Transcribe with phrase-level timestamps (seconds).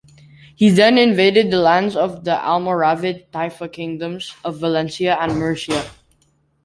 [0.55, 5.91] He then invaded the lands of the Almoravid taifa kingdoms of Valencia and Murcia.